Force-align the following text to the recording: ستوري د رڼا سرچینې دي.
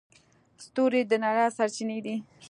ستوري 0.63 1.01
د 1.09 1.11
رڼا 1.23 1.47
سرچینې 1.57 1.99
دي. 2.05 2.15